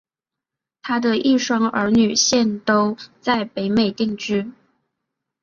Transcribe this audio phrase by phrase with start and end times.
[0.81, 4.51] 她的一双儿女现都在北美定居。